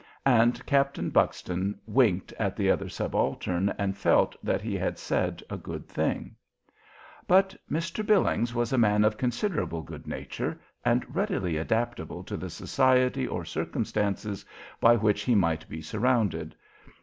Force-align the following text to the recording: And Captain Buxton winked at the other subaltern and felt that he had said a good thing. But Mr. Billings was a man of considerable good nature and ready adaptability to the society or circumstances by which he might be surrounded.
And 0.25 0.65
Captain 0.65 1.11
Buxton 1.11 1.79
winked 1.85 2.33
at 2.39 2.55
the 2.55 2.71
other 2.71 2.89
subaltern 2.89 3.69
and 3.77 3.95
felt 3.95 4.35
that 4.43 4.59
he 4.63 4.75
had 4.75 4.97
said 4.97 5.43
a 5.47 5.57
good 5.57 5.87
thing. 5.87 6.35
But 7.27 7.55
Mr. 7.69 8.03
Billings 8.03 8.55
was 8.55 8.73
a 8.73 8.79
man 8.79 9.03
of 9.03 9.15
considerable 9.19 9.83
good 9.83 10.07
nature 10.07 10.59
and 10.83 11.05
ready 11.15 11.55
adaptability 11.55 12.29
to 12.29 12.37
the 12.37 12.49
society 12.49 13.27
or 13.27 13.45
circumstances 13.45 14.43
by 14.79 14.95
which 14.95 15.21
he 15.21 15.35
might 15.35 15.69
be 15.69 15.83
surrounded. 15.83 16.55